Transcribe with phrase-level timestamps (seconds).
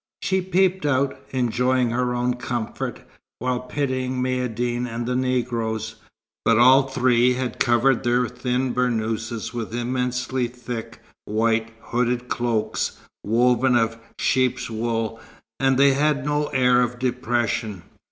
[0.23, 3.01] She peeped out, enjoying her own comfort,
[3.37, 5.97] while pitying Maïeddine and the Negroes;
[6.43, 13.75] but all three had covered their thin burnouses with immensely thick, white, hooded cloaks, woven
[13.75, 15.19] of sheep's wool,
[15.59, 17.83] and they had no air of depression.